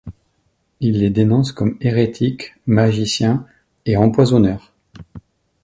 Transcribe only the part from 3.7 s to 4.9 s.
et empoisonneurs.